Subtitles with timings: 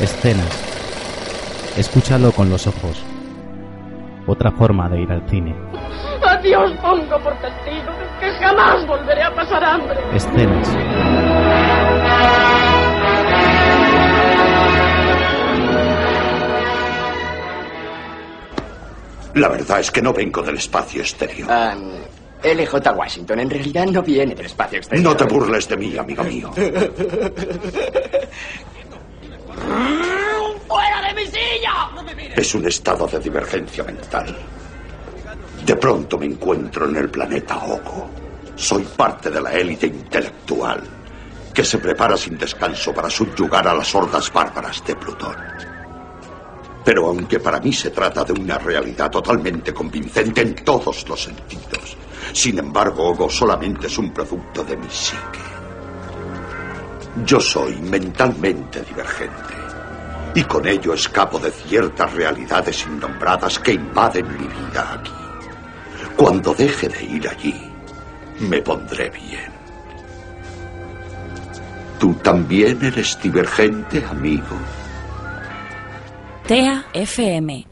[0.00, 0.46] Escenas.
[1.78, 3.02] Escúchalo con los ojos.
[4.26, 5.54] Otra forma de ir al cine.
[6.22, 9.96] A Dios pongo por testigo que jamás volveré a pasar hambre.
[10.14, 10.68] Escenas.
[19.34, 21.48] La verdad es que no vengo del espacio exterior.
[21.50, 21.74] Ah,
[22.42, 25.10] LJ Washington en realidad no viene del espacio exterior.
[25.10, 26.50] No te burles de mí, amigo mío.
[32.36, 34.36] Es un estado de divergencia mental.
[35.64, 38.10] De pronto me encuentro en el planeta Ogo.
[38.54, 40.82] Soy parte de la élite intelectual
[41.54, 45.34] que se prepara sin descanso para subyugar a las hordas bárbaras de Plutón.
[46.84, 51.96] Pero aunque para mí se trata de una realidad totalmente convincente en todos los sentidos,
[52.34, 55.40] sin embargo, Ogo solamente es un producto de mi psique.
[57.24, 59.65] Yo soy mentalmente divergente
[60.36, 65.10] y con ello escapo de ciertas realidades innombradas que invaden mi vida aquí.
[66.14, 67.54] Cuando deje de ir allí,
[68.40, 69.50] me pondré bien.
[71.98, 74.58] ¿Tú también eres divergente, amigo?
[76.46, 77.66] TEA FM.